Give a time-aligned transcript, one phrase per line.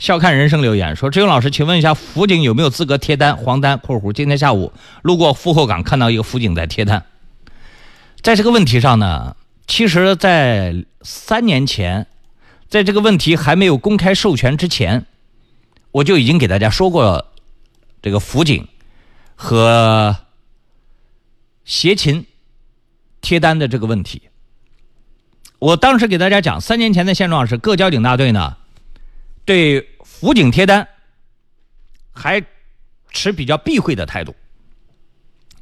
[0.00, 3.36] 笑看人生留言说：“志勇老师，请问一下，辅警有没有资格贴单？
[3.36, 7.04] 黄单（括弧）今天下午路过复后港，看到一个辅警在贴单。
[8.22, 9.36] 在这个问题上呢，
[9.66, 12.06] 其实，在三年前，
[12.70, 15.04] 在这个问题还没有公开授权之前，
[15.92, 17.26] 我就已经给大家说过
[18.00, 18.68] 这个辅警
[19.36, 20.16] 和
[21.66, 22.24] 协勤
[23.20, 24.22] 贴单的这个问题。
[25.58, 28.56] 我当时给大家讲，三年前的现状是各交警大队呢。”
[29.50, 30.86] 对辅警贴单，
[32.12, 32.40] 还
[33.10, 34.32] 持比较避讳的态度，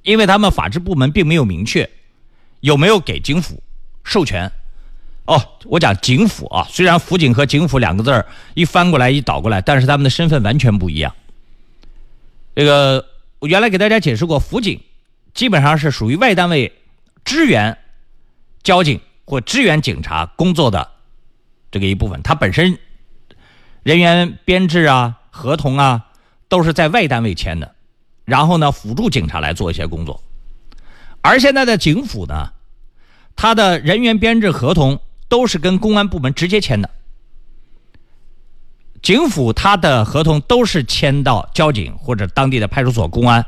[0.03, 1.89] 因为他们法制部门并没有明确
[2.61, 3.62] 有没有给警府
[4.05, 4.53] 授权。
[5.25, 11.15] 哦，我讲警府啊，虽然辅警和警府两个字儿一翻过来一倒过来，但是他们的身份完全不一样。
[12.55, 13.07] 这个
[13.39, 14.79] 我原来给大家解释过，辅警
[15.33, 16.70] 基本上是属于外单位
[17.25, 17.79] 支援
[18.62, 20.91] 交警或支援警察工作的
[21.70, 22.79] 这个一部分，它本身。
[23.88, 26.09] 人员编制啊，合同啊，
[26.47, 27.75] 都是在外单位签的，
[28.27, 30.22] 然后呢，辅助警察来做一些工作。
[31.22, 32.53] 而现在的警府呢，
[33.34, 36.91] 他的人员编制合同都是跟公安部门直接签的。
[39.00, 43.42] 警府他的合同都是签到交警或者当地的派出所、公安，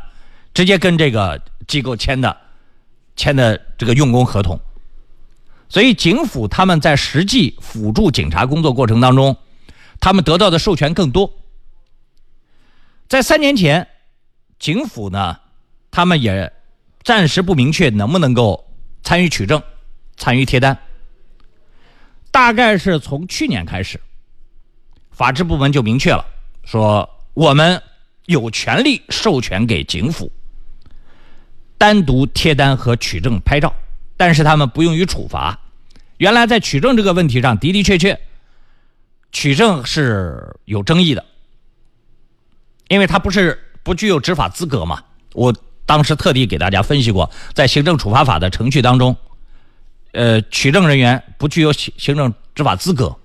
[0.54, 2.34] 直接跟这个机构签的，
[3.14, 4.58] 签的这个用工合同。
[5.69, 9.36] 所以警府他们在实际辅助警察工作过程当中。
[10.01, 11.31] 他们得到的授权更多。
[13.06, 13.87] 在三年前，
[14.59, 15.39] 警府呢，
[15.91, 16.53] 他们也
[17.03, 19.62] 暂时不明确能不能够参与取证、
[20.17, 20.78] 参与贴单。
[22.31, 24.01] 大概是从去年开始，
[25.11, 26.25] 法制部门就明确了，
[26.65, 27.83] 说我们
[28.27, 30.31] 有权利授权给警府
[31.77, 33.75] 单独贴单和取证拍照，
[34.17, 35.59] 但是他们不用于处罚。
[36.19, 38.19] 原来在取证这个问题上的的确确。
[39.33, 41.25] 取证是有争议的，
[42.89, 45.03] 因为他不是不具有执法资格嘛。
[45.34, 45.55] 我
[45.87, 49.16] 当时特地给大家分析过，在行政处罚法的程序当中，
[50.12, 53.16] 呃，取证人员不具有行行政执法资格。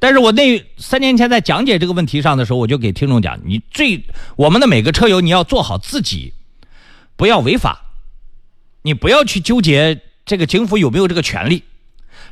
[0.00, 6.34] 但是我那三年前在讲解这个问题上的时候，我就给听众讲：你最我们的每个车友，你要做好自己，
[7.14, 7.84] 不要违法，
[8.82, 11.62] 你不要去纠结这个警府有没有这个权利，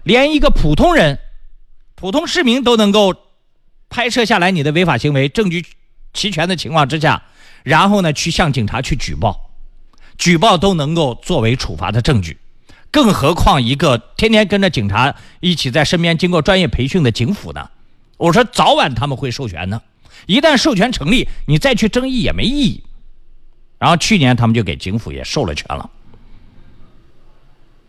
[0.02, 1.20] 连一个普通人。
[2.02, 3.14] 普通市民都能够
[3.88, 5.64] 拍摄下来你的违法行为，证据
[6.12, 7.22] 齐全的情况之下，
[7.62, 9.52] 然后呢去向警察去举报，
[10.18, 12.38] 举报都能够作为处罚的证据，
[12.90, 17.70] 更何况一个天天跟着警察一起在身边经过专业培训的警府呢？
[18.16, 19.80] 我说早晚他们会授权的，
[20.26, 22.82] 一旦授权成立，你再去争议也没意义。
[23.78, 25.88] 然后去年他们就给警府也授了权了。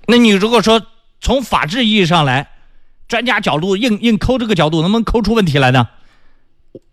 [0.05, 0.85] 那你如果说
[1.19, 2.51] 从法治意义上来，
[3.07, 5.87] 专家角度硬硬抠这个角度能不能抠出问题来呢？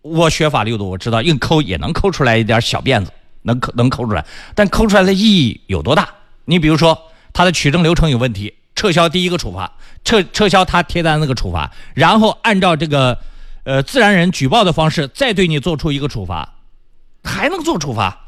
[0.03, 3.11] 我学法律的，我知道硬抠也能抠出来一点小辫子，
[3.43, 4.23] 能抠能抠出来，
[4.53, 6.07] 但抠出来的意义有多大？
[6.45, 9.71] 你比如说他的取证流程有问题，撤销第一个处罚，
[10.03, 13.17] 撤撤销他贴单那个处罚，然后按照这个
[13.63, 16.55] 呃自然人举报的方式再对你做出一个处罚，
[17.23, 18.19] 还能做处罚？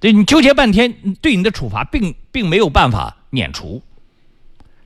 [0.00, 0.92] 对你纠结半天，
[1.22, 3.82] 对你的处罚并并没有办法免除，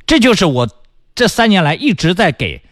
[0.06, 0.68] 这就是我。
[1.14, 2.62] 这三年来一直在给，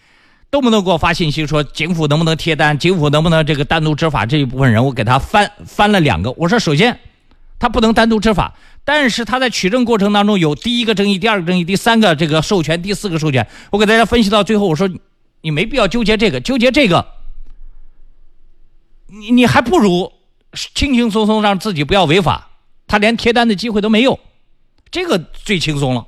[0.51, 6.31] 动不动给我发信息说警府能不能贴单，警府能不能这个单独执法这一部分人，我给他翻翻了两个。
[6.33, 6.99] 我说首先，
[7.59, 13.47] 他不能单独执法，但是他在取证过程当中有第一个争议、第二个争议、第三个这个授权、第四个授权。
[13.71, 14.89] 我给大家分析到最后，我说
[15.43, 17.07] 你没必要纠结这个，纠结这个，
[19.07, 20.11] 你你还不如
[20.75, 22.51] 轻轻松松让自己不要违法，
[22.87, 24.19] 他连贴单的机会都没有，
[24.91, 26.07] 这个最轻松了。